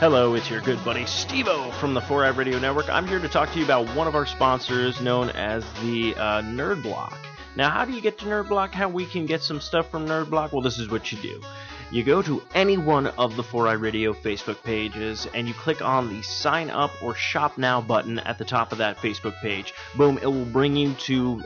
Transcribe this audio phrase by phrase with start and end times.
[0.00, 2.88] Hello, it's your good buddy Stevo from the 4i Radio Network.
[2.88, 6.40] I'm here to talk to you about one of our sponsors known as the uh,
[6.40, 7.18] Nerd Block.
[7.54, 8.72] Now, how do you get to Nerd Block?
[8.72, 10.54] How we can get some stuff from Nerd Block?
[10.54, 11.42] Well, this is what you do.
[11.90, 16.08] You go to any one of the 4i Radio Facebook pages and you click on
[16.08, 19.74] the sign up or shop now button at the top of that Facebook page.
[19.98, 21.42] Boom, it will bring you to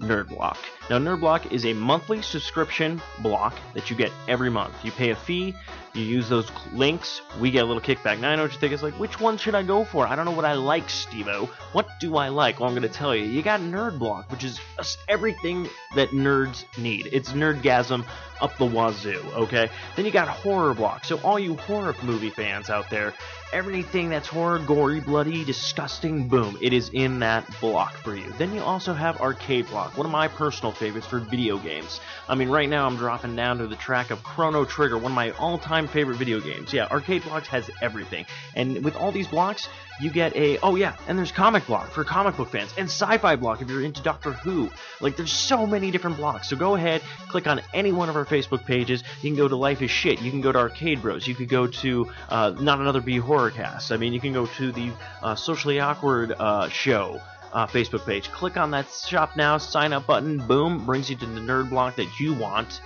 [0.00, 0.58] Nerd Block.
[0.90, 4.74] Now, Nerd Block is a monthly subscription block that you get every month.
[4.84, 5.54] You pay a fee,
[5.94, 8.20] you use those links, we get a little kickback.
[8.20, 8.74] Now, I know what you think.
[8.74, 10.06] It's like, which one should I go for?
[10.06, 11.48] I don't know what I like, Stevo.
[11.72, 12.60] What do I like?
[12.60, 13.24] Well, I'm going to tell you.
[13.24, 14.60] You got Nerd Block, which is
[15.08, 17.08] everything that nerds need.
[17.12, 18.04] It's nerdgasm
[18.42, 19.70] up the wazoo, okay?
[19.96, 21.06] Then you got Horror Block.
[21.06, 23.14] So, all you horror movie fans out there,
[23.54, 28.30] everything that's horror, gory, bloody, disgusting, boom, it is in that block for you.
[28.36, 32.00] Then you also have Arcade Block, one of my personal favorites for video games.
[32.28, 35.16] I mean, right now I'm dropping down to the track of Chrono Trigger, one of
[35.16, 36.72] my all time favorite video games.
[36.72, 38.26] Yeah, Arcade Blocks has everything.
[38.54, 39.68] And with all these blocks,
[40.00, 43.36] you get a oh yeah, and there's comic block for comic book fans, and sci-fi
[43.36, 44.70] block if you're into Doctor Who.
[45.00, 46.50] Like there's so many different blocks.
[46.50, 49.04] So go ahead, click on any one of our Facebook pages.
[49.22, 50.20] You can go to Life is Shit.
[50.20, 51.26] You can go to Arcade Bros.
[51.26, 53.92] You could go to uh, Not Another B Horror Cast.
[53.92, 57.20] I mean, you can go to the uh, Socially Awkward uh, show.
[57.54, 58.32] Uh, Facebook page.
[58.32, 61.94] Click on that shop now, sign up button, boom, brings you to the nerd block
[61.94, 62.80] that you want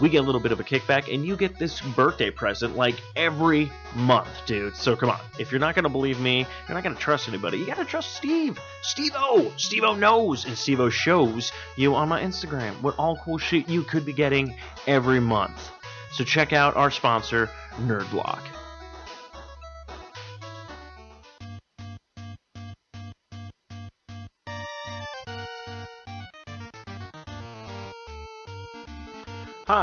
[0.00, 2.96] we get a little bit of a kickback, and you get this birthday present like
[3.14, 4.74] every month, dude.
[4.74, 5.20] So come on.
[5.38, 7.58] If you're not going to believe me, you're not going to trust anybody.
[7.58, 8.58] You got to trust Steve.
[8.82, 9.52] Steve-O.
[9.56, 14.04] Steve-O knows, and Steve-O shows you on my Instagram what all cool shit you could
[14.04, 14.54] be getting
[14.86, 15.70] every month.
[16.12, 18.61] So check out our sponsor, Nerdblock.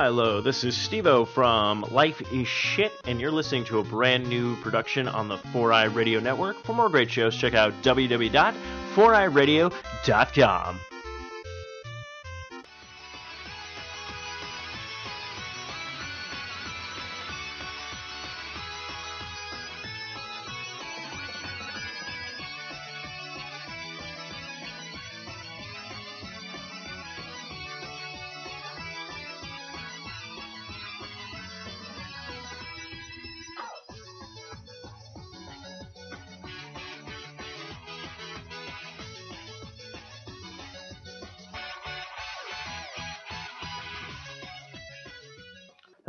[0.10, 4.56] Hello, this is Stevo from Life is Shit, and you're listening to a brand new
[4.56, 6.58] production on the 4i Radio Network.
[6.64, 10.80] For more great shows, check out www.4iradio.com.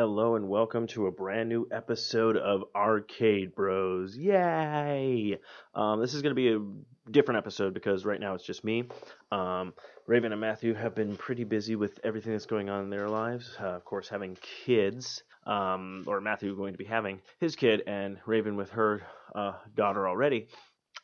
[0.00, 4.16] Hello and welcome to a brand new episode of Arcade Bros.
[4.16, 5.38] Yay!
[5.74, 8.84] Um, this is going to be a different episode because right now it's just me.
[9.30, 9.74] Um,
[10.06, 13.54] Raven and Matthew have been pretty busy with everything that's going on in their lives.
[13.60, 18.16] Uh, of course, having kids, um, or Matthew going to be having his kid, and
[18.24, 19.02] Raven with her
[19.34, 20.48] uh, daughter already.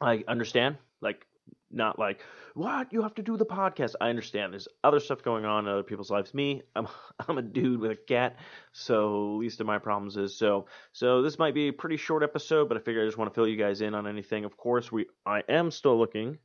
[0.01, 0.79] I understand.
[1.03, 1.27] Like,
[1.77, 2.21] not like
[2.55, 2.93] what?
[2.93, 3.95] You have to do the podcast.
[4.01, 6.35] I understand there's other stuff going on in other people's lives.
[6.35, 6.89] Me i'm
[7.29, 8.37] i'm a dude with a cat
[8.73, 12.69] so least of my problems is so so this might be a pretty short episode
[12.69, 14.45] but i figure i just want to fill you guys in on anything.
[14.45, 16.39] Of course we i am still looking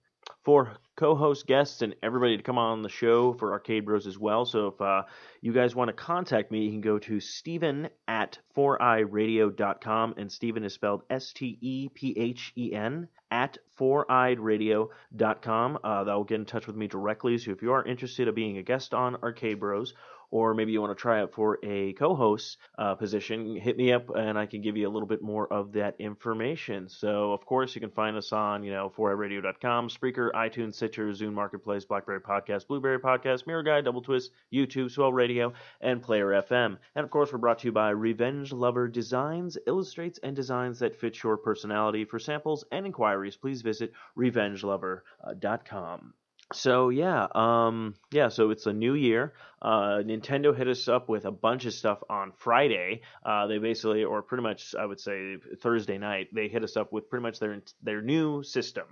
[0.44, 4.46] for co-host guests and everybody to come on the show for Arcade Bros as well.
[4.46, 5.04] So if uh,
[5.42, 10.64] you guys want to contact me, you can go to Stephen at 4iRadio.com and Stephen
[10.64, 15.80] is spelled S-T-E-P-H-E-N at 4iRadio.com.
[15.84, 17.38] Uh, that will get in touch with me directly.
[17.38, 19.94] So if you are interested in being a guest on Arcade Bros
[20.32, 24.10] or maybe you want to try out for a co-host uh, position, hit me up
[24.16, 26.88] and I can give you a little bit more of that information.
[26.90, 31.34] So, of course, you can find us on, you know, 4iRadio.com, Spreaker, iTunes, Stitcher, Zune
[31.34, 36.78] Marketplace, BlackBerry Podcast, Blueberry Podcast, Miro Guide, Double Twist, YouTube, Swell Radio, and Player FM.
[36.96, 40.96] And, of course, we're brought to you by Revenge Lover Designs, illustrates and designs that
[40.96, 42.06] fit your personality.
[42.06, 46.14] For samples and inquiries, please visit revengelover.com
[46.54, 48.30] so yeah, um, yeah.
[48.30, 49.34] So it's a new year.
[49.62, 53.02] Uh, Nintendo hit us up with a bunch of stuff on Friday.
[53.26, 56.92] Uh, they basically, or pretty much, I would say Thursday night, they hit us up
[56.92, 58.86] with pretty much their their new system.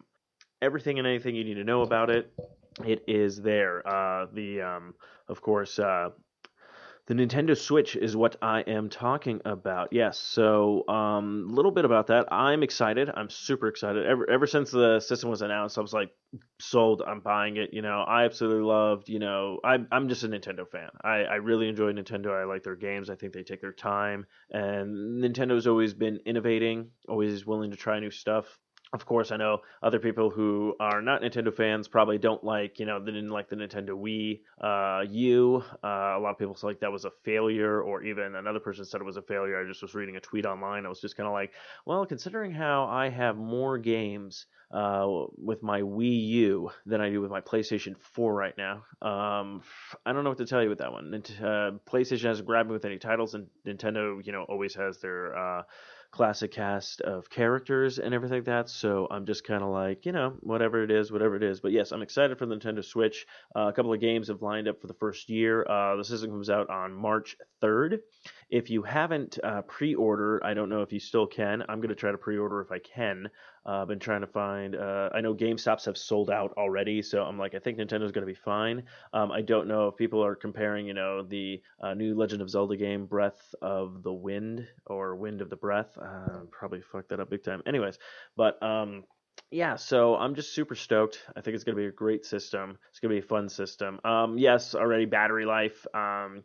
[0.61, 2.33] Everything and anything you need to know about it,
[2.85, 3.85] it is there.
[3.87, 4.93] Uh, the, um,
[5.27, 6.09] of course, uh,
[7.09, 9.91] the Nintendo Switch is what I am talking about.
[9.91, 12.31] Yes, so a um, little bit about that.
[12.31, 13.09] I'm excited.
[13.11, 14.05] I'm super excited.
[14.05, 16.11] Ever ever since the system was announced, I was like,
[16.59, 17.01] sold.
[17.05, 17.73] I'm buying it.
[17.73, 19.09] You know, I absolutely loved.
[19.09, 20.89] You know, I'm I'm just a Nintendo fan.
[21.03, 22.39] I I really enjoy Nintendo.
[22.39, 23.09] I like their games.
[23.09, 27.99] I think they take their time, and Nintendo's always been innovating, always willing to try
[27.99, 28.45] new stuff.
[28.91, 32.87] Of course, I know other people who are not Nintendo fans probably don't like, you
[32.87, 35.63] know, they didn't like the Nintendo Wii uh, U.
[35.83, 38.85] Uh, a lot of people said like that was a failure, or even another person
[38.85, 39.61] said it was a failure.
[39.61, 40.87] I just was reading a tweet online.
[40.87, 41.51] I was just kind of like,
[41.85, 45.05] well, considering how I have more games uh,
[45.37, 49.61] with my Wii U than I do with my PlayStation 4 right now, um,
[50.03, 51.13] I don't know what to tell you with that one.
[51.13, 55.37] Uh, PlayStation hasn't grabbed me with any titles, and Nintendo, you know, always has their
[55.37, 55.63] uh,
[56.11, 58.69] classic cast of characters and everything like that.
[58.69, 61.59] So I'm just kind of like, you know, whatever it is, whatever it is.
[61.59, 63.27] But yes, I'm excited for the Nintendo Switch.
[63.55, 65.65] Uh, a couple of games have lined up for the first year.
[65.69, 67.99] Uh, the system comes out on March 3rd.
[68.49, 71.63] If you haven't uh, pre-ordered, I don't know if you still can.
[71.69, 73.29] I'm going to try to pre-order if I can.
[73.69, 74.75] Uh, I've been trying to find.
[74.75, 78.25] Uh, I know GameStops have sold out already, so I'm like, I think Nintendo's going
[78.25, 78.83] to be fine.
[79.13, 82.49] Um, I don't know if people are comparing, you know, the uh, new Legend of
[82.49, 85.95] Zelda game, Breath of the Wind or Wind of the Breath.
[86.01, 87.61] Uh, probably fucked that up big time.
[87.67, 87.99] Anyways,
[88.35, 89.03] but um,
[89.51, 91.19] yeah, so I'm just super stoked.
[91.35, 92.79] I think it's going to be a great system.
[92.89, 93.99] It's going to be a fun system.
[94.03, 95.85] Um, yes, already battery life.
[95.93, 96.43] Um,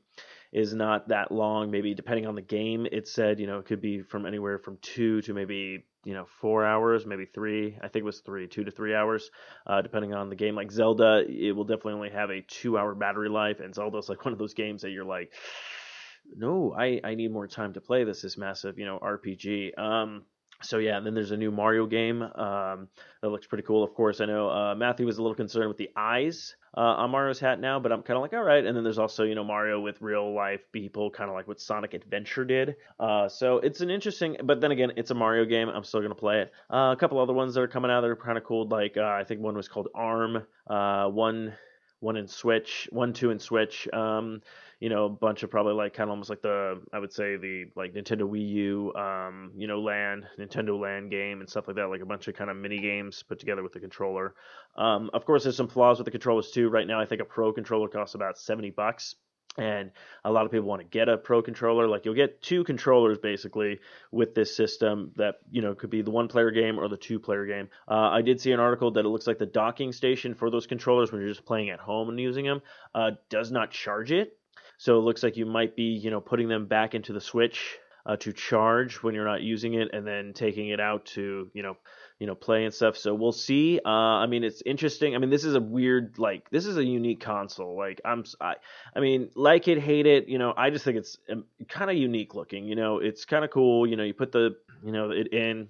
[0.53, 1.71] is not that long.
[1.71, 4.79] Maybe depending on the game, it said you know it could be from anywhere from
[4.81, 7.77] two to maybe you know four hours, maybe three.
[7.81, 9.31] I think it was three, two to three hours,
[9.67, 10.55] uh, depending on the game.
[10.55, 14.33] Like Zelda, it will definitely only have a two-hour battery life, and Zelda's like one
[14.33, 15.33] of those games that you're like,
[16.37, 18.23] no, I I need more time to play this.
[18.23, 19.79] This massive you know RPG.
[19.79, 20.25] Um,
[20.63, 22.89] so yeah, and then there's a new Mario game um,
[23.21, 23.83] that looks pretty cool.
[23.83, 27.11] Of course, I know uh, Matthew was a little concerned with the eyes uh, on
[27.11, 28.65] Mario's hat now, but I'm kind of like, all right.
[28.65, 31.61] And then there's also you know Mario with real life people, kind of like what
[31.61, 32.77] Sonic Adventure did.
[32.99, 35.69] Uh, so it's an interesting, but then again, it's a Mario game.
[35.69, 36.53] I'm still gonna play it.
[36.71, 38.67] Uh, a couple other ones that are coming out that are kind of cool.
[38.67, 40.45] Like uh, I think one was called Arm.
[40.67, 41.55] Uh, one
[42.05, 43.89] one in Switch, one two in Switch.
[43.93, 44.43] Um,
[44.79, 47.37] you know, a bunch of probably like kind of almost like the I would say
[47.37, 51.77] the like Nintendo Wii U, um, you know, land Nintendo Land game and stuff like
[51.77, 54.35] that, like a bunch of kind of mini games put together with the controller.
[54.77, 56.69] Um, of course, there's some flaws with the controllers too.
[56.69, 59.17] Right now, I think a Pro controller costs about seventy bucks
[59.57, 59.91] and
[60.25, 63.19] a lot of people want to get a pro controller like you'll get two controllers
[63.19, 63.79] basically
[64.11, 67.19] with this system that you know could be the one player game or the two
[67.19, 67.69] player game.
[67.89, 70.67] Uh, i did see an article that it looks like the docking station for those
[70.67, 72.61] controllers when you're just playing at home and using them
[72.95, 74.37] uh, does not charge it.
[74.79, 77.79] So it looks like you might be, you know, putting them back into the switch
[78.07, 81.63] uh, to charge when you're not using it, and then taking it out to, you
[81.63, 81.77] know,
[82.19, 82.97] you know, play and stuff.
[82.97, 83.81] So we'll see.
[83.85, 85.15] Uh, I mean, it's interesting.
[85.15, 87.77] I mean, this is a weird, like, this is a unique console.
[87.77, 88.55] Like, I'm, I,
[88.95, 90.29] I mean, like it, hate it.
[90.29, 92.67] You know, I just think it's um, kind of unique looking.
[92.67, 93.87] You know, it's kind of cool.
[93.87, 95.69] You know, you put the, you know, it in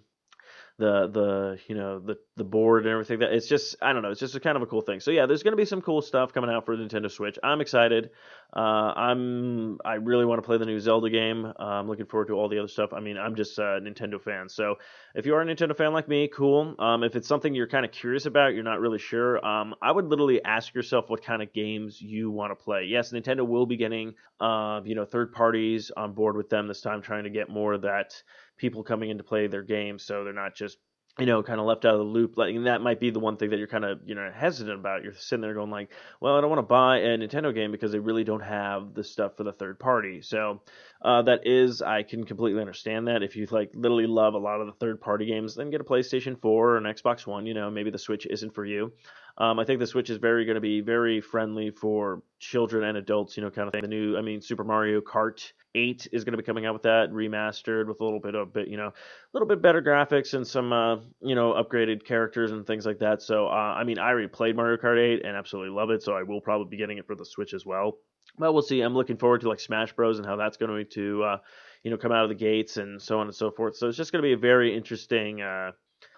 [0.76, 4.11] the the you know the the board and everything that it's just I don't know
[4.11, 4.99] it's just a kind of a cool thing.
[4.99, 7.38] So yeah, there's going to be some cool stuff coming out for the Nintendo Switch.
[7.44, 8.11] I'm excited.
[8.55, 11.44] Uh, I'm I really want to play the new Zelda game.
[11.44, 12.93] Uh, I'm looking forward to all the other stuff.
[12.93, 14.49] I mean, I'm just a Nintendo fan.
[14.49, 14.76] So
[15.15, 16.75] if you are a Nintendo fan like me, cool.
[16.79, 19.44] Um, if it's something you're kind of curious about, you're not really sure.
[19.47, 22.85] Um, I would literally ask yourself what kind of games you want to play.
[22.85, 26.81] Yes, Nintendo will be getting uh, you know third parties on board with them this
[26.81, 28.20] time, trying to get more of that
[28.56, 30.79] people coming in to play their games, so they're not just
[31.19, 32.37] you know, kind of left out of the loop.
[32.37, 34.81] Like, and that might be the one thing that you're kind of, you know, hesitant
[34.81, 35.05] about.
[35.05, 35.91] You're sitting there going like,
[36.21, 39.05] well, I don't want to buy a Nintendo game because they really don't have the
[39.05, 40.23] stuff for the third party.
[40.23, 40.62] So
[41.03, 43.23] uh, that is, I can completely understand that.
[43.23, 45.85] If you like literally love a lot of the third party games, then get a
[45.85, 47.47] PlayStation 4 or an Xbox One.
[47.47, 48.93] You know, maybe the Switch isn't for you.
[49.36, 52.96] Um, I think the Switch is very going to be very friendly for children and
[52.96, 53.36] adults.
[53.36, 53.82] You know, kind of thing.
[53.82, 56.82] The new, I mean, Super Mario Kart 8 is going to be coming out with
[56.82, 58.93] that remastered with a little bit of bit you know a
[59.32, 63.22] little bit better graphics and some uh, you know upgraded characters and things like that
[63.22, 66.14] so uh, i mean i already played mario kart 8 and absolutely love it so
[66.14, 67.98] i will probably be getting it for the switch as well
[68.38, 71.22] but we'll see i'm looking forward to like smash bros and how that's going to
[71.24, 71.38] uh,
[71.82, 73.96] you know come out of the gates and so on and so forth so it's
[73.96, 75.72] just going to be a very interesting uh,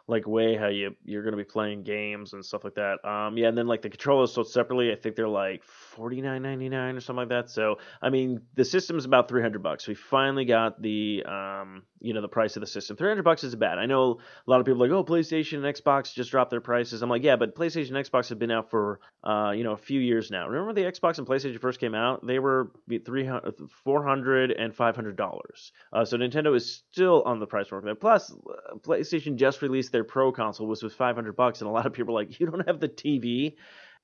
[0.09, 3.05] like way how you you're gonna be playing games and stuff like that.
[3.05, 4.93] Um, yeah, and then like the controllers sold separately.
[4.93, 5.63] I think they're like
[5.97, 7.50] forty nine ninety nine or something like that.
[7.50, 9.88] So I mean, the system's about three hundred bucks.
[9.88, 12.97] We finally got the um, you know, the price of the system.
[12.97, 13.79] Three hundred bucks is bad.
[13.79, 16.61] I know a lot of people are like, oh, PlayStation and Xbox just dropped their
[16.61, 17.03] prices.
[17.03, 19.76] I'm like, yeah, but PlayStation and Xbox have been out for uh, you know, a
[19.76, 20.49] few years now.
[20.49, 22.25] Remember the Xbox and PlayStation first came out?
[22.25, 25.73] They were 300 400 and 500 dollars.
[25.93, 27.95] Uh, so Nintendo is still on the price mark there.
[27.95, 31.87] Plus, uh, PlayStation just released their Pro console, which was 500 bucks, and a lot
[31.87, 33.55] of people are like, you don't have the TV,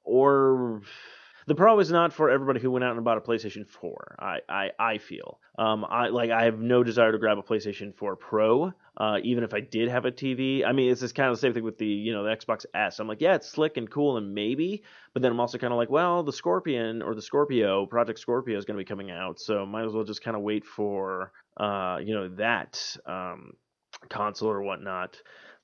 [0.04, 0.82] or
[1.46, 4.16] the Pro is not for everybody who went out and bought a PlayStation 4.
[4.18, 5.38] I I, I feel.
[5.58, 8.72] Um, I like I have no desire to grab a PlayStation 4 Pro.
[8.96, 11.40] Uh, even if I did have a TV, I mean, it's just kind of the
[11.40, 12.98] same thing with the you know the Xbox S.
[12.98, 14.82] I'm like, yeah, it's slick and cool and maybe,
[15.14, 18.58] but then I'm also kind of like, well, the Scorpion or the Scorpio, Project Scorpio
[18.58, 21.32] is going to be coming out, so might as well just kind of wait for
[21.56, 23.54] uh, you know that um,
[24.08, 25.20] console or whatnot.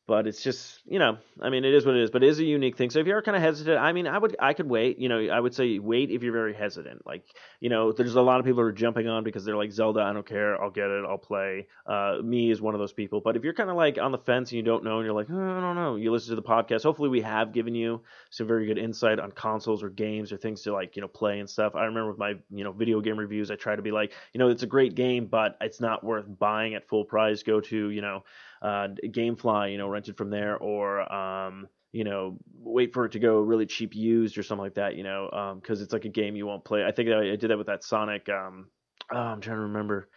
[0.09, 2.41] But it's just you know i mean it is what it is but it is
[2.41, 2.89] a unique thing.
[2.89, 5.21] So if you're kind of hesitant i mean i would i could wait you know
[5.29, 7.07] i would say wait if you're very hesitant.
[7.07, 7.25] Like
[7.61, 10.01] you know there's a lot of people who are jumping on because they're like zelda
[10.01, 11.69] i don't care i'll get it i'll play.
[11.87, 13.21] Uh, me is one of those people.
[13.21, 15.15] But if you're kind of like on the fence and you don't know and you're
[15.15, 16.83] like oh, i don't know you listen to the podcast.
[16.83, 18.01] Hopefully we have given you
[18.31, 21.39] some very good insight on consoles or games or things to like you know play
[21.39, 21.77] and stuff.
[21.77, 24.39] I remember with my you know video game reviews i try to be like you
[24.39, 27.43] know it's a great game but it's not worth buying at full price.
[27.43, 28.25] Go to you know
[28.63, 33.19] uh, GameFly, you know, rented from there, or um, you know, wait for it to
[33.19, 36.11] go really cheap used or something like that, you know, because um, it's like a
[36.11, 36.85] game you won't play.
[36.85, 38.29] I think I, I did that with that Sonic.
[38.29, 38.69] Um,
[39.11, 40.09] oh, I'm trying to remember.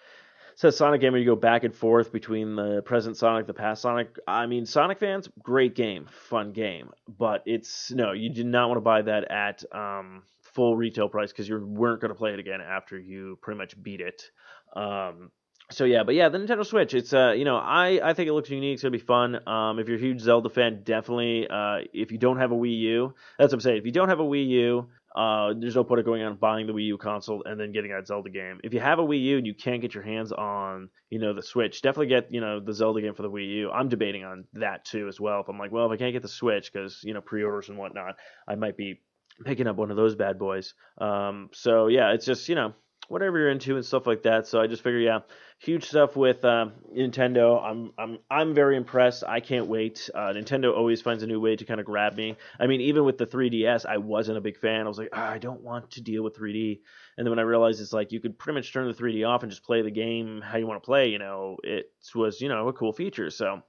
[0.63, 3.81] A Sonic game where you go back and forth between the present Sonic, the past
[3.81, 4.15] Sonic.
[4.27, 8.77] I mean, Sonic fans, great game, fun game, but it's no, you do not want
[8.77, 12.39] to buy that at um, full retail price because you weren't going to play it
[12.39, 14.29] again after you pretty much beat it.
[14.75, 15.31] Um,
[15.71, 16.93] so yeah, but yeah, the Nintendo Switch.
[16.93, 18.75] It's uh, you know, I I think it looks unique.
[18.75, 19.47] It's gonna be fun.
[19.47, 21.47] Um, if you're a huge Zelda fan, definitely.
[21.49, 23.77] Uh, if you don't have a Wii U, that's what I'm saying.
[23.77, 26.39] If you don't have a Wii U, uh, there's no point of going out and
[26.39, 28.59] buying the Wii U console and then getting that Zelda game.
[28.63, 31.33] If you have a Wii U and you can't get your hands on, you know,
[31.33, 33.71] the Switch, definitely get, you know, the Zelda game for the Wii U.
[33.71, 35.41] I'm debating on that too as well.
[35.41, 37.77] If I'm like, well, if I can't get the Switch because you know pre-orders and
[37.77, 38.15] whatnot,
[38.47, 39.01] I might be
[39.43, 40.73] picking up one of those bad boys.
[40.99, 42.73] Um, so yeah, it's just you know
[43.11, 44.47] whatever you're into and stuff like that.
[44.47, 45.19] So I just figure, yeah,
[45.61, 47.63] huge stuff with uh, Nintendo.
[47.63, 49.23] I'm I'm I'm very impressed.
[49.27, 50.09] I can't wait.
[50.13, 52.35] Uh, Nintendo always finds a new way to kind of grab me.
[52.59, 54.85] I mean, even with the 3DS, I wasn't a big fan.
[54.85, 56.79] I was like, oh, I don't want to deal with 3D.
[57.17, 59.43] And then when I realized it's like you could pretty much turn the 3D off
[59.43, 62.49] and just play the game how you want to play, you know, it was you
[62.49, 63.29] know a cool feature.
[63.29, 63.61] So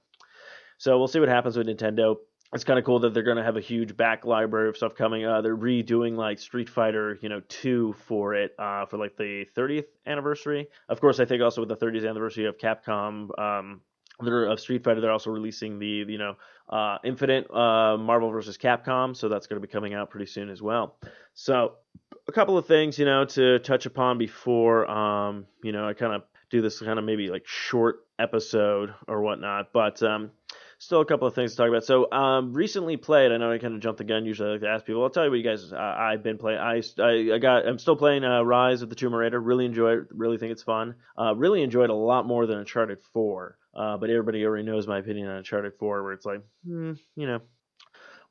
[0.77, 2.17] so we'll see what happens with Nintendo
[2.53, 4.95] it's kind of cool that they're going to have a huge back library of stuff
[4.95, 5.25] coming.
[5.25, 9.45] Uh, they're redoing like Street Fighter, you know, two for it uh, for like the
[9.55, 10.67] 30th anniversary.
[10.87, 13.81] Of course, I think also with the 30th anniversary of Capcom, um,
[14.19, 16.35] of Street Fighter, they're also releasing the you know
[16.69, 18.57] uh, Infinite uh, Marvel vs.
[18.57, 20.95] Capcom, so that's going to be coming out pretty soon as well.
[21.33, 21.73] So
[22.27, 26.13] a couple of things, you know, to touch upon before, um, you know, I kind
[26.13, 30.31] of do this kind of maybe like short episode or whatnot, but um,
[30.83, 31.83] still a couple of things to talk about.
[31.83, 33.31] So, um, recently played.
[33.31, 34.25] I know I kind of jumped the gun.
[34.25, 35.03] Usually, I like to ask people.
[35.03, 35.71] I'll tell you what you guys.
[35.71, 36.59] Uh, I've been playing.
[36.59, 37.67] I, I, I got.
[37.67, 39.39] I'm still playing uh, Rise of the Tomb Raider.
[39.39, 40.07] Really enjoy it.
[40.11, 40.95] Really think it's fun.
[41.19, 43.57] Uh, really enjoyed a lot more than Uncharted 4.
[43.75, 47.25] Uh, but everybody already knows my opinion on Uncharted 4, where it's like, hmm, you
[47.25, 47.39] know,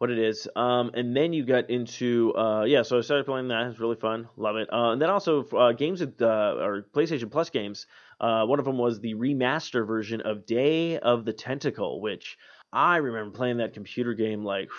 [0.02, 0.49] what it is.
[0.56, 3.68] Um, and then you got into uh, yeah, so I started playing that.
[3.68, 4.68] It's really fun, love it.
[4.73, 7.87] Uh, and then also uh, games with uh, or PlayStation Plus games.
[8.23, 12.38] Uh, one of them was the remaster version of Day of the Tentacle, which
[12.73, 14.71] I remember playing that computer game like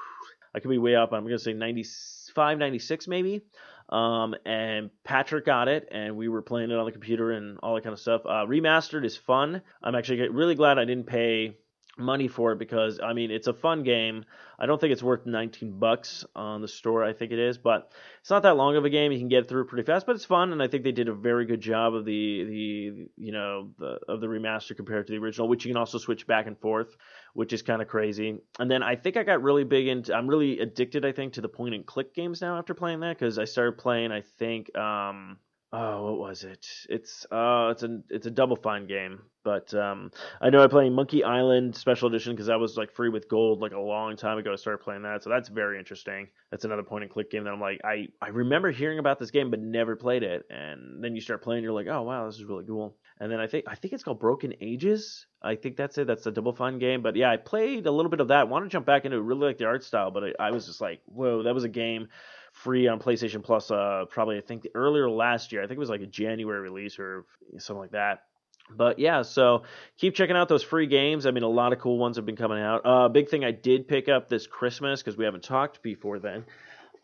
[0.54, 1.12] I could be way up.
[1.12, 3.42] I'm gonna say 95, 96 maybe.
[3.88, 7.74] Um, and Patrick got it, and we were playing it on the computer and all
[7.74, 8.22] that kind of stuff.
[8.24, 9.60] Uh, remastered is fun.
[9.82, 11.58] I'm actually really glad I didn't pay
[11.98, 14.24] money for it because I mean it's a fun game.
[14.58, 17.04] I don't think it's worth 19 bucks on the store.
[17.04, 19.12] I think it is, but it's not that long of a game.
[19.12, 21.14] You can get through pretty fast, but it's fun, and I think they did a
[21.14, 25.18] very good job of the the you know the of the remaster compared to the
[25.18, 26.96] original, which you can also switch back and forth,
[27.34, 28.38] which is kind of crazy.
[28.58, 30.14] And then I think I got really big into.
[30.14, 31.04] I'm really addicted.
[31.04, 33.78] I think to the point and click games now after playing that because I started
[33.78, 34.12] playing.
[34.12, 34.76] I think.
[34.76, 35.38] um
[35.72, 36.66] oh, what was it?
[36.88, 40.10] It's uh, it's a it's a Double Fine game, but um,
[40.40, 43.60] I know I'm playing Monkey Island Special Edition because that was like free with gold
[43.60, 44.52] like a long time ago.
[44.52, 46.28] I started playing that, so that's very interesting.
[46.50, 49.30] That's another point and click game that I'm like, I I remember hearing about this
[49.30, 52.36] game but never played it, and then you start playing, you're like, oh wow, this
[52.36, 52.96] is really cool.
[53.18, 55.26] And then I think I think it's called Broken Ages.
[55.40, 56.06] I think that's it.
[56.06, 57.02] That's a Double Fine game.
[57.02, 58.48] But yeah, I played a little bit of that.
[58.48, 59.20] Want to jump back into it.
[59.20, 61.68] Really like the art style, but I, I was just like, whoa, that was a
[61.68, 62.08] game
[62.52, 63.70] free on PlayStation Plus.
[63.70, 65.62] Uh, probably I think earlier last year.
[65.62, 67.24] I think it was like a January release or
[67.58, 68.22] something like that.
[68.70, 69.64] But yeah, so
[69.98, 71.26] keep checking out those free games.
[71.26, 72.82] I mean, a lot of cool ones have been coming out.
[72.84, 76.44] Uh, big thing I did pick up this Christmas because we haven't talked before then.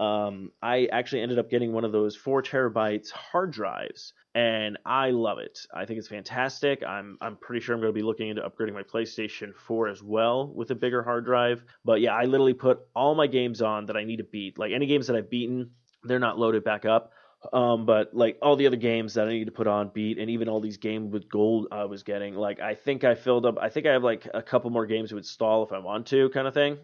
[0.00, 5.11] Um, I actually ended up getting one of those four terabytes hard drives, and I
[5.11, 5.59] love it.
[5.75, 6.85] I think it's fantastic.
[6.85, 10.02] I'm I'm pretty sure I'm going to be looking into upgrading my PlayStation 4 as
[10.02, 11.64] well with a bigger hard drive.
[11.85, 14.57] But yeah, I literally put all my games on that I need to beat.
[14.57, 15.73] Like any games that I've beaten,
[16.05, 17.12] they're not loaded back up.
[17.52, 20.31] Um, but like all the other games that I need to put on beat, and
[20.31, 23.59] even all these games with gold I was getting, like I think I filled up.
[23.61, 26.28] I think I have like a couple more games to install if I want to,
[26.31, 26.78] kind of thing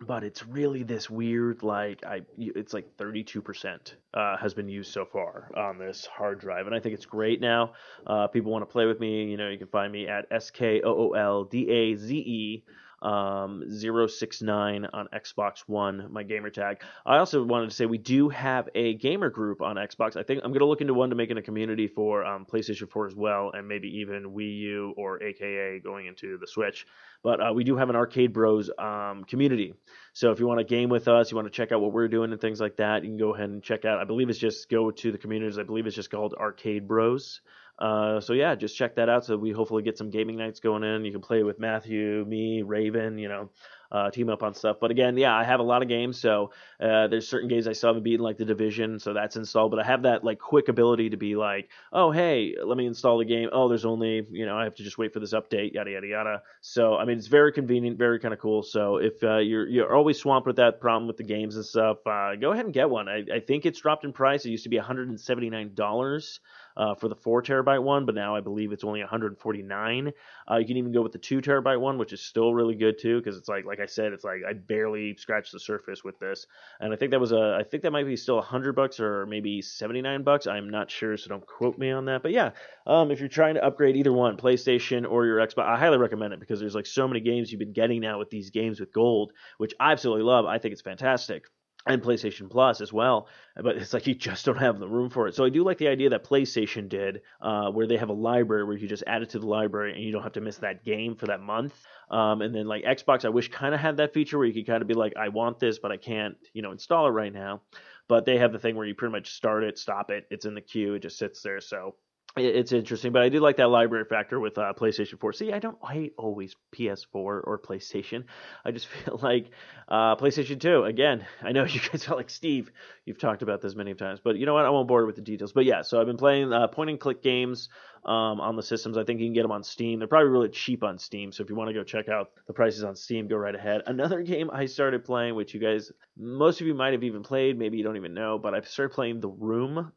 [0.00, 5.04] but it's really this weird like I it's like 32% uh, has been used so
[5.04, 7.72] far on this hard drive and I think it's great now.
[8.06, 10.50] Uh, people want to play with me, you know, you can find me at S
[10.50, 12.64] K O O L D A Z E
[13.04, 16.82] um, 069 on Xbox One, my gamer tag.
[17.04, 20.16] I also wanted to say we do have a gamer group on Xbox.
[20.16, 22.46] I think I'm going to look into one to make in a community for um,
[22.46, 26.86] PlayStation 4 as well, and maybe even Wii U or AKA going into the Switch.
[27.22, 29.74] But uh, we do have an Arcade Bros um, community.
[30.14, 32.08] So if you want to game with us, you want to check out what we're
[32.08, 33.98] doing and things like that, you can go ahead and check out.
[33.98, 35.58] I believe it's just go to the communities.
[35.58, 37.40] I believe it's just called Arcade Bros.
[37.78, 39.24] Uh, so yeah, just check that out.
[39.24, 41.04] So we hopefully get some gaming nights going in.
[41.04, 43.50] You can play with Matthew, me, Raven, you know,
[43.90, 44.76] uh, team up on stuff.
[44.80, 46.18] But again, yeah, I have a lot of games.
[46.18, 46.50] So
[46.80, 48.98] uh, there's certain games I still haven't beaten, like the Division.
[48.98, 49.70] So that's installed.
[49.70, 53.18] But I have that like quick ability to be like, oh hey, let me install
[53.18, 53.48] the game.
[53.52, 55.74] Oh, there's only you know I have to just wait for this update.
[55.74, 56.42] Yada yada yada.
[56.60, 58.62] So I mean, it's very convenient, very kind of cool.
[58.62, 61.98] So if uh, you're you're always swamped with that problem with the games and stuff,
[62.06, 63.08] uh, go ahead and get one.
[63.08, 64.44] I, I think it's dropped in price.
[64.44, 66.40] It used to be 179 dollars
[66.76, 70.12] uh, for the four terabyte one, but now I believe it's only 149.
[70.50, 72.98] Uh, you can even go with the two terabyte one, which is still really good
[72.98, 76.18] too, because it's like like I said, it's like I barely scratched the surface with
[76.18, 76.46] this,
[76.80, 79.26] and I think that was a I think that might be still 100 bucks or
[79.26, 80.46] maybe 79 bucks.
[80.46, 82.22] I'm not sure, so don't quote me on that.
[82.22, 82.50] But yeah,
[82.86, 86.32] um, if you're trying to upgrade either one, PlayStation or your Xbox, I highly recommend
[86.32, 88.92] it because there's like so many games you've been getting now with these games with
[88.92, 90.44] gold, which I absolutely love.
[90.46, 91.44] I think it's fantastic
[91.86, 93.28] and PlayStation Plus as well.
[93.56, 95.34] But it's like you just don't have the room for it.
[95.34, 98.64] So I do like the idea that PlayStation did, uh, where they have a library
[98.64, 100.84] where you just add it to the library and you don't have to miss that
[100.84, 101.74] game for that month.
[102.10, 104.66] Um, and then like Xbox, I wish kind of had that feature where you could
[104.66, 107.32] kind of be like, I want this, but I can't, you know, install it right
[107.32, 107.62] now.
[108.08, 110.54] But they have the thing where you pretty much start it, stop it, it's in
[110.54, 111.60] the queue, it just sits there.
[111.60, 111.94] So
[112.36, 115.32] it's interesting, but I do like that library factor with uh, PlayStation 4.
[115.34, 118.24] See, I don't hate always PS4 or PlayStation.
[118.64, 119.50] I just feel like
[119.88, 120.82] uh, PlayStation 2.
[120.82, 122.72] Again, I know you guys are like Steve.
[123.04, 124.64] You've talked about this many times, but you know what?
[124.64, 125.52] I won't bore you with the details.
[125.52, 127.68] But yeah, so I've been playing uh, point and click games
[128.04, 128.98] um, on the systems.
[128.98, 130.00] I think you can get them on Steam.
[130.00, 131.30] They're probably really cheap on Steam.
[131.30, 133.82] So if you want to go check out the prices on Steam, go right ahead.
[133.86, 137.56] Another game I started playing, which you guys, most of you might have even played,
[137.56, 139.92] maybe you don't even know, but I've started playing The Room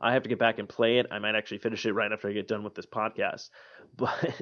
[0.00, 1.06] I have to get back and play it.
[1.10, 3.50] I might actually finish it right after I get done with this podcast.
[3.96, 4.34] But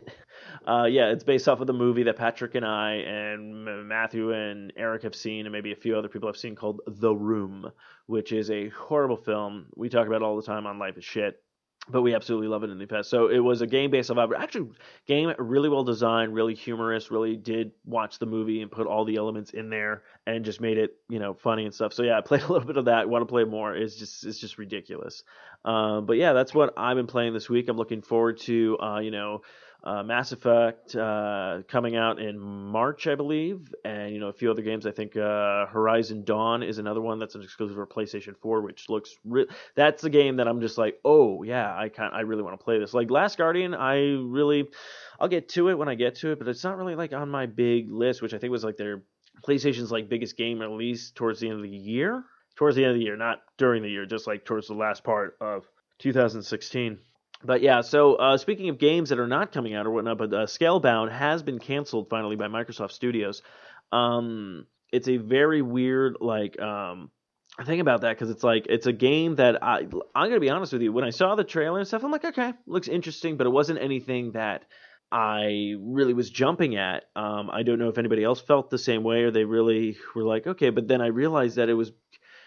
[0.66, 4.72] uh, yeah, it's based off of the movie that Patrick and I and Matthew and
[4.76, 7.70] Eric have seen, and maybe a few other people have seen called The Room,
[8.06, 9.66] which is a horrible film.
[9.76, 11.43] We talk about all the time on Life is Shit
[11.88, 13.10] but we absolutely love it in the past.
[13.10, 14.70] So it was a game based off actually
[15.06, 19.16] game really well designed, really humorous, really did watch the movie and put all the
[19.16, 21.92] elements in there and just made it, you know, funny and stuff.
[21.92, 23.08] So yeah, I played a little bit of that.
[23.08, 23.74] Want to play more.
[23.74, 25.24] It's just it's just ridiculous.
[25.64, 27.68] Um, but yeah, that's what I've been playing this week.
[27.68, 29.42] I'm looking forward to uh, you know,
[29.84, 34.50] uh, Mass Effect uh, coming out in March, I believe, and you know a few
[34.50, 34.86] other games.
[34.86, 38.88] I think uh, Horizon Dawn is another one that's an exclusive for PlayStation 4, which
[38.88, 42.42] looks re- that's the game that I'm just like, oh yeah, I can I really
[42.42, 42.94] want to play this.
[42.94, 44.68] Like Last Guardian, I really
[45.20, 47.28] I'll get to it when I get to it, but it's not really like on
[47.28, 49.02] my big list, which I think was like their
[49.46, 52.24] PlayStation's like biggest game release towards the end of the year.
[52.56, 55.02] Towards the end of the year, not during the year, just like towards the last
[55.02, 55.68] part of
[55.98, 57.00] 2016
[57.44, 60.32] but yeah, so uh, speaking of games that are not coming out or whatnot, but
[60.32, 63.42] uh, Scalebound has been canceled finally by Microsoft Studios.
[63.92, 67.10] Um, it's a very weird like um,
[67.64, 70.72] thing about that because it's like it's a game that I I'm gonna be honest
[70.72, 70.92] with you.
[70.92, 73.80] When I saw the trailer and stuff, I'm like, okay, looks interesting, but it wasn't
[73.80, 74.64] anything that
[75.12, 77.04] I really was jumping at.
[77.14, 80.24] Um, I don't know if anybody else felt the same way or they really were
[80.24, 81.92] like, okay, but then I realized that it was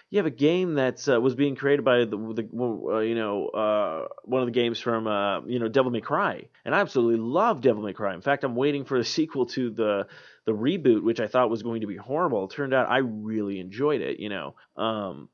[0.10, 3.48] you have a game that uh, was being created by the, the uh, you know
[3.48, 7.20] uh, one of the games from uh, you know Devil May Cry, and I absolutely
[7.20, 8.14] love Devil May Cry.
[8.14, 10.08] In fact, I'm waiting for a sequel to the
[10.46, 12.46] the reboot, which I thought was going to be horrible.
[12.46, 14.20] It turned out I really enjoyed it.
[14.20, 14.56] You know.
[14.76, 15.30] Um,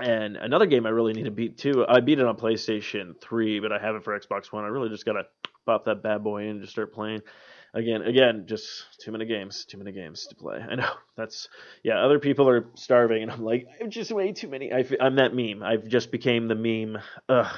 [0.00, 1.86] and another game I really need to beat too.
[1.88, 4.64] I beat it on PlayStation 3, but I have it for Xbox One.
[4.64, 5.22] I really just gotta
[5.64, 7.22] pop that bad boy in and just start playing
[7.76, 8.66] again, again, just
[9.00, 10.58] too many games, too many games to play.
[10.58, 11.48] I know that's
[11.84, 12.02] yeah.
[12.02, 14.72] Other people are starving, and I'm like, I'm just way too many.
[14.72, 15.62] I, am that meme.
[15.62, 17.00] I've just became the meme.
[17.28, 17.54] Ugh.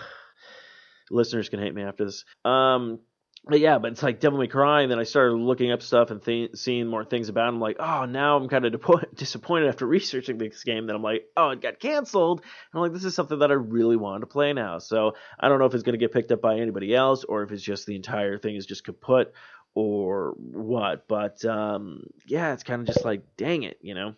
[1.10, 2.24] Listeners can hate me after this.
[2.44, 2.98] Um,
[3.44, 6.10] but yeah, but it's like Devil May Cry, and then I started looking up stuff
[6.10, 7.46] and th- seeing more things about.
[7.46, 7.48] It.
[7.48, 10.86] I'm like, oh, now I'm kind of de- disappointed after researching this game.
[10.86, 12.40] That I'm like, oh, it got canceled.
[12.40, 14.80] And I'm like, this is something that I really wanted to play now.
[14.80, 17.42] So I don't know if it's going to get picked up by anybody else, or
[17.42, 19.32] if it's just the entire thing is just kaput,
[19.74, 21.08] or what.
[21.08, 24.14] But um, yeah, it's kind of just like, dang it, you know.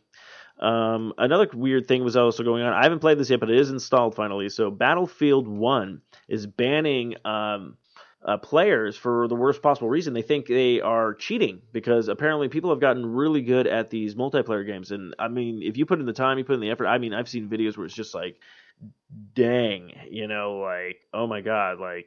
[0.60, 2.72] Um, another weird thing was also going on.
[2.72, 4.48] I haven't played this yet, but it is installed finally.
[4.50, 7.78] So Battlefield One is banning um,
[8.22, 10.12] uh, players for the worst possible reason.
[10.12, 14.66] They think they are cheating because apparently people have gotten really good at these multiplayer
[14.66, 14.90] games.
[14.90, 16.86] And I mean, if you put in the time, you put in the effort.
[16.86, 18.36] I mean, I've seen videos where it's just like,
[19.34, 22.06] dang, you know, like, oh my god, like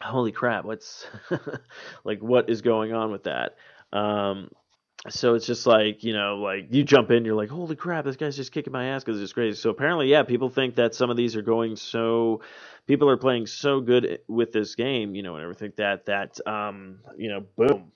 [0.00, 1.06] holy crap, what's
[2.04, 3.56] like what is going on with that?
[3.92, 4.50] Um,
[5.08, 8.16] so it's just like you know like you jump in you're like holy crap this
[8.16, 11.08] guy's just kicking my ass because it's crazy so apparently yeah people think that some
[11.08, 12.42] of these are going so
[12.86, 16.98] people are playing so good with this game you know and everything that that um
[17.16, 17.90] you know boom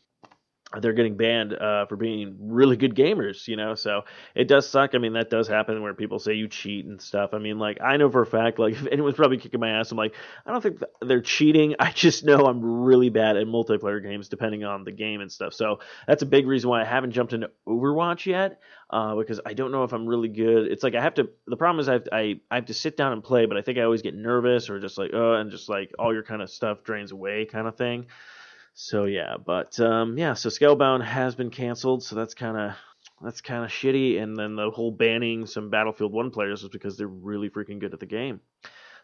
[0.80, 3.74] they're getting banned uh, for being really good gamers, you know.
[3.74, 4.02] So
[4.34, 4.94] it does suck.
[4.94, 7.30] I mean, that does happen where people say you cheat and stuff.
[7.32, 9.90] I mean, like I know for a fact, like if anyone's probably kicking my ass,
[9.90, 10.14] I'm like,
[10.46, 11.74] I don't think they're cheating.
[11.80, 15.54] I just know I'm really bad at multiplayer games, depending on the game and stuff.
[15.54, 18.60] So that's a big reason why I haven't jumped into Overwatch yet,
[18.90, 20.66] uh, because I don't know if I'm really good.
[20.70, 21.28] It's like I have to.
[21.46, 23.62] The problem is I have, I I have to sit down and play, but I
[23.62, 26.42] think I always get nervous or just like, oh, and just like all your kind
[26.42, 28.06] of stuff drains away, kind of thing.
[28.74, 32.76] So yeah, but um, yeah, so Scalebound has been canceled, so that's kind of
[33.22, 34.20] that's kind of shitty.
[34.20, 37.94] And then the whole banning some Battlefield One players is because they're really freaking good
[37.94, 38.40] at the game.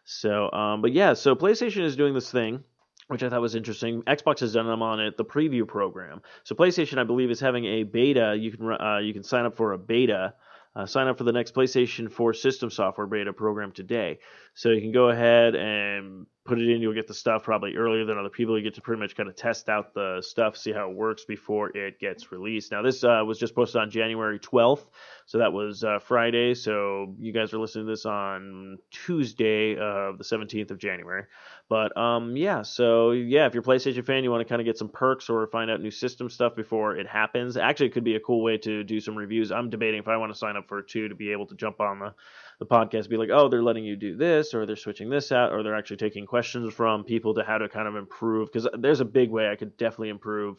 [0.05, 2.65] So, um, but yeah, so PlayStation is doing this thing,
[3.07, 4.03] which I thought was interesting.
[4.03, 6.21] Xbox has done them on it, the preview program.
[6.43, 8.37] So PlayStation, I believe, is having a beta.
[8.37, 10.35] You can uh, you can sign up for a beta.
[10.75, 14.21] Uh, sign up for the next PlayStation 4 system software beta program today.
[14.55, 18.05] So you can go ahead and put it in, you'll get the stuff probably earlier
[18.05, 18.57] than other people.
[18.57, 21.25] You get to pretty much kind of test out the stuff, see how it works
[21.25, 22.73] before it gets released.
[22.73, 24.87] Now, this uh, was just posted on January 12th,
[25.27, 26.55] so that was uh, Friday.
[26.55, 31.25] So you guys are listening to this on Tuesday of the 17th of January.
[31.69, 34.67] But um, yeah, so yeah, if you're a PlayStation fan, you want to kind of
[34.67, 37.57] get some perks or find out new system stuff before it happens.
[37.57, 39.53] Actually, it could be a cool way to do some reviews.
[39.53, 41.81] I'm debating if I want to sign up for two to be able to jump
[41.81, 42.15] on the
[42.61, 45.53] the podcast be like, oh, they're letting you do this, or they're switching this out,
[45.53, 48.53] or they're actually taking questions from people to how to kind of improve.
[48.53, 50.59] Because there's a big way I could definitely improve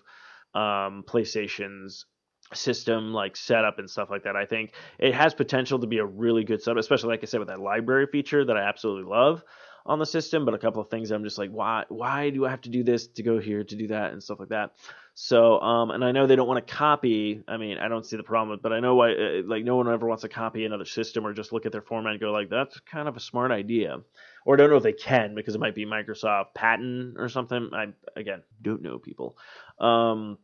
[0.54, 2.06] um, PlayStation's
[2.54, 4.36] system like setup and stuff like that.
[4.36, 7.40] I think it has potential to be a really good sub, especially like I said
[7.40, 9.44] with that library feature that I absolutely love
[9.86, 10.46] on the system.
[10.46, 12.84] But a couple of things I'm just like, why why do I have to do
[12.84, 14.72] this to go here to do that and stuff like that.
[15.14, 17.44] So, um, and I know they don't want to copy.
[17.48, 19.12] I mean, I don't see the problem but I know why.
[19.14, 21.82] Uh, like, no one ever wants to copy another system or just look at their
[21.82, 23.98] format and go like, that's kind of a smart idea.
[24.46, 27.70] Or I don't know if they can because it might be Microsoft patent or something.
[27.74, 29.38] I again don't know people.
[29.80, 30.38] Um,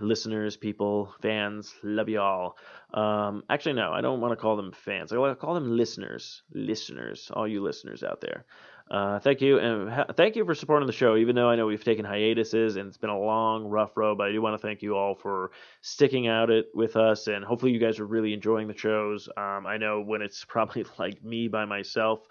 [0.00, 2.56] listeners, people, fans, love y'all.
[2.94, 5.12] Um, actually, no, I don't want to call them fans.
[5.12, 6.42] I want to call them listeners.
[6.52, 8.44] Listeners, all you listeners out there.
[8.90, 11.16] Uh, thank you, and ha- thank you for supporting the show.
[11.16, 14.28] Even though I know we've taken hiatuses and it's been a long, rough road, but
[14.28, 17.72] I do want to thank you all for sticking out it with us, and hopefully
[17.72, 19.28] you guys are really enjoying the shows.
[19.36, 22.26] Um, I know when it's probably like me by myself,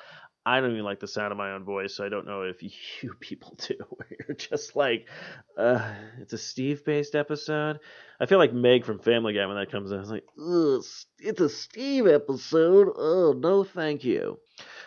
[0.45, 2.63] I don't even like the sound of my own voice, so I don't know if
[3.01, 3.75] you people do.
[4.27, 5.07] You're just like,
[5.57, 7.79] uh, it's a Steve-based episode.
[8.19, 9.99] I feel like Meg from Family Guy when that comes in.
[9.99, 12.89] It's like, it's a Steve episode.
[12.95, 14.39] Oh no, thank you.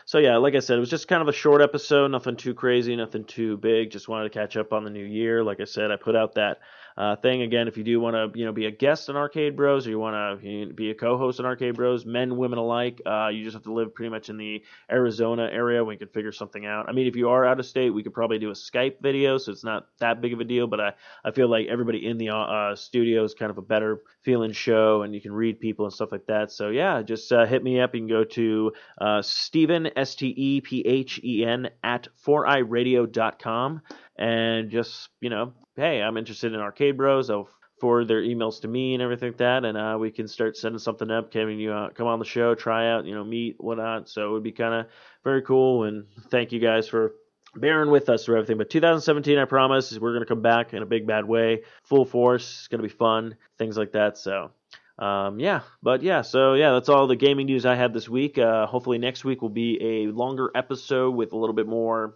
[0.07, 2.55] So yeah, like I said, it was just kind of a short episode, nothing too
[2.55, 3.90] crazy, nothing too big.
[3.90, 5.43] Just wanted to catch up on the new year.
[5.43, 6.59] Like I said, I put out that
[6.96, 7.68] uh, thing again.
[7.68, 9.98] If you do want to, you know, be a guest on Arcade Bros, or you
[9.98, 13.64] want to be a co-host on Arcade Bros, men, women alike, uh, you just have
[13.64, 15.85] to live pretty much in the Arizona area.
[15.85, 16.88] We could figure something out.
[16.88, 19.38] I mean, if you are out of state, we could probably do a Skype video,
[19.38, 20.66] so it's not that big of a deal.
[20.66, 20.92] But I,
[21.24, 25.02] I feel like everybody in the uh, studio is kind of a better feeling show,
[25.02, 26.52] and you can read people and stuff like that.
[26.52, 27.94] So yeah, just uh, hit me up.
[27.94, 33.83] You can go to uh, Stephen S T E P H E N at 4iRadio.com
[34.16, 37.31] and just you know hey, I'm interested in Arcade Bros.
[37.31, 37.48] I'll
[37.81, 40.79] forward their emails to me and everything like that, and uh, we can start setting
[40.79, 44.09] something up, having you uh, come on the show, try out, you know, meet, whatnot.
[44.09, 44.87] So it would be kind of
[45.24, 45.85] very cool.
[45.85, 47.14] And thank you guys for
[47.57, 48.59] bearing with us through everything.
[48.59, 52.05] But 2017, I promise, we're going to come back in a big bad way, full
[52.05, 52.61] force.
[52.61, 54.18] It's going to be fun, things like that.
[54.18, 54.50] So.
[54.96, 58.38] Um, yeah, but yeah, so yeah, that's all the gaming news I had this week.
[58.38, 62.14] Uh, hopefully next week will be a longer episode with a little bit more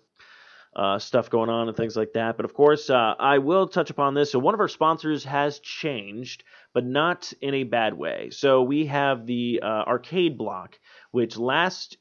[0.78, 2.36] uh, stuff going on and things like that.
[2.36, 4.30] But of course, uh, I will touch upon this.
[4.30, 8.30] So one of our sponsors has changed, but not in a bad way.
[8.30, 10.78] So we have the uh, arcade block,
[11.10, 11.98] which last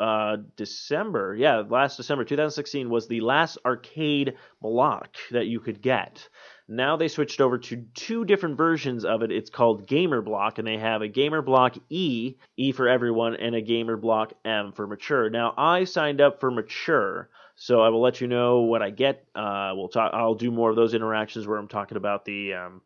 [0.00, 6.28] uh, December, yeah, last December 2016 was the last arcade block that you could get.
[6.68, 9.30] Now they switched over to two different versions of it.
[9.30, 13.54] It's called Gamer Block, and they have a Gamer Block E, E for everyone, and
[13.54, 15.30] a Gamer Block M for mature.
[15.30, 17.28] Now I signed up for mature.
[17.58, 19.26] So I will let you know what I get.
[19.34, 20.12] Uh, we'll talk.
[20.12, 22.82] I'll do more of those interactions where I'm talking about the, um,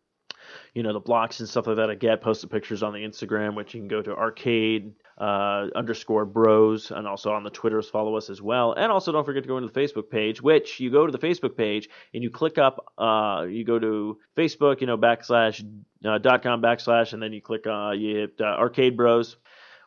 [0.75, 1.91] you know, the blocks and stuff like that.
[1.91, 6.25] I get posted pictures on the Instagram, which you can go to arcade uh, underscore
[6.25, 8.73] bros, and also on the Twitters follow us as well.
[8.73, 11.19] And also don't forget to go into the Facebook page, which you go to the
[11.19, 12.93] Facebook page and you click up.
[12.97, 15.63] Uh, you go to Facebook, you know, backslash
[16.05, 17.67] uh, dot com backslash, and then you click.
[17.67, 19.37] Uh, you hit uh, Arcade Bros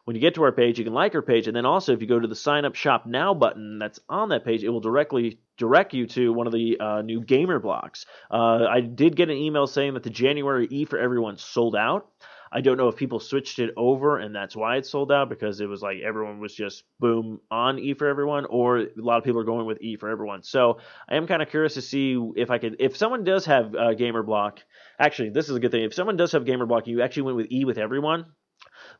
[0.05, 2.01] when you get to our page, you can like our page, and then also if
[2.01, 4.81] you go to the sign up shop now button that's on that page, it will
[4.81, 8.05] directly direct you to one of the uh, new gamer blocks.
[8.29, 12.07] Uh, I did get an email saying that the January E for everyone sold out.
[12.55, 15.59] I don't know if people switched it over and that's why it sold out because
[15.59, 19.23] it was like everyone was just boom on E for everyone, or a lot of
[19.23, 20.43] people are going with E for everyone.
[20.43, 20.77] So
[21.09, 23.93] I am kind of curious to see if I could, if someone does have uh,
[23.95, 24.59] Gamer Block,
[24.99, 25.83] actually, this is a good thing.
[25.83, 28.25] If someone does have Gamer Block, you actually went with E with everyone,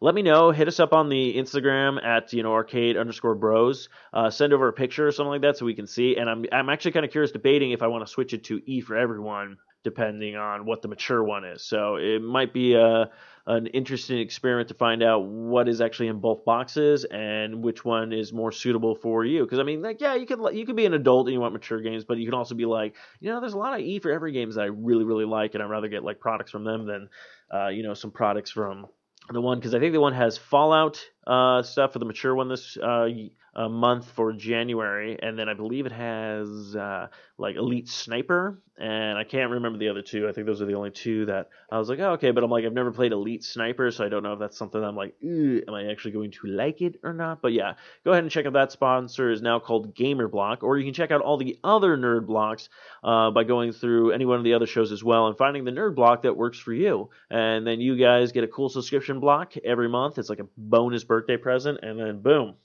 [0.02, 0.52] let me know.
[0.52, 3.90] Hit us up on the Instagram at you know arcade underscore bros.
[4.14, 6.18] Uh, send over a picture or something like that so we can see.
[6.18, 8.62] And I'm I'm actually kind of curious debating if I want to switch it to
[8.66, 11.64] E for everyone, depending on what the mature one is.
[11.64, 13.10] So it might be a
[13.46, 18.14] an interesting experiment to find out what is actually in both boxes and which one
[18.14, 19.44] is more suitable for you.
[19.44, 21.54] Because I mean, like, yeah, you could you could be an adult and you want
[21.54, 24.00] mature games, but you can also be like, you know, there's a lot of E
[24.00, 26.64] for every games that I really really like, and I'd rather get like products from
[26.64, 27.10] them than,
[27.54, 28.88] uh, you know, some products from
[29.30, 32.50] the one because I think the one has Fallout uh, stuff for the mature one.
[32.50, 33.08] This uh,
[33.56, 39.18] uh, month for January, and then I believe it has uh, like Elite Sniper, and
[39.18, 40.28] I can't remember the other two.
[40.28, 42.50] I think those are the only two that I was like, oh, okay, but I'm
[42.50, 45.16] like, I've never played Elite Sniper, so I don't know if that's something I'm like,
[45.22, 47.42] am I actually going to like it or not?
[47.42, 50.78] But yeah, go ahead and check out that sponsor is now called Gamer Block, or
[50.78, 52.70] you can check out all the other nerd blocks
[53.04, 55.72] uh, by going through any one of the other shows as well and finding the
[55.72, 59.54] nerd block that works for you, and then you guys get a cool subscription block
[59.64, 60.18] every month.
[60.18, 62.56] It's like a bonus birthday present, and then boom,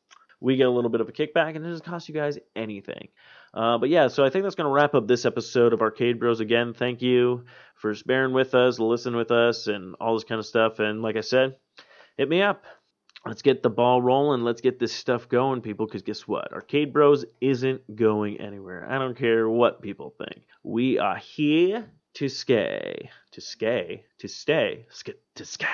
[0.40, 3.08] we get a little bit of a kickback, and it doesn't cost you guys anything.
[3.52, 6.20] Uh, but yeah, so I think that's going to wrap up this episode of Arcade
[6.20, 6.40] Bros.
[6.40, 10.46] Again, thank you for bearing with us, listening with us, and all this kind of
[10.46, 10.78] stuff.
[10.78, 11.56] And like I said,
[12.16, 12.64] hit me up.
[13.26, 14.42] Let's get the ball rolling.
[14.42, 15.86] Let's get this stuff going, people.
[15.86, 16.52] Because guess what?
[16.52, 18.86] Arcade Bros isn't going anywhere.
[18.88, 20.44] I don't care what people think.
[20.62, 24.86] We are here to stay, to stay, to stay,
[25.34, 25.66] to sky,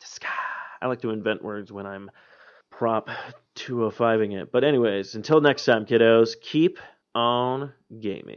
[0.00, 0.28] to sky.
[0.80, 2.10] I like to invent words when I'm
[2.78, 3.10] prop
[3.56, 4.52] 205ing it.
[4.52, 6.78] But anyways, until next time, kiddos, keep
[7.12, 8.36] on gaming.